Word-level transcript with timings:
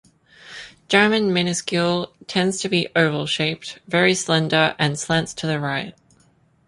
German 0.87 1.31
minuscule 1.31 2.11
tends 2.25 2.59
to 2.59 2.67
be 2.69 2.87
oval-shaped, 2.95 3.77
very 3.87 4.15
slender, 4.15 4.75
and 4.79 4.97
slants 4.97 5.31
to 5.35 5.45
the 5.45 5.59
right. 5.59 5.93